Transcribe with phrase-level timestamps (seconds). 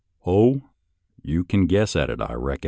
[0.25, 0.61] ""Oh,
[1.21, 2.59] you can guess at it, I reckon